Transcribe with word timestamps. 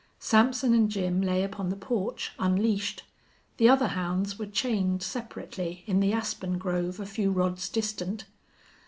Sampson 0.17 0.73
and 0.73 0.89
Jim 0.89 1.21
lay 1.21 1.43
upon 1.43 1.69
the 1.69 1.75
porch, 1.75 2.31
unleashed. 2.39 3.03
The 3.57 3.69
other 3.69 3.89
hounds 3.89 4.39
were 4.39 4.47
chained 4.47 5.03
separately 5.03 5.83
in 5.85 5.99
the 5.99 6.11
aspen 6.11 6.57
grove 6.57 6.99
a 6.99 7.05
few 7.05 7.29
rods 7.31 7.69
distant. 7.69 8.25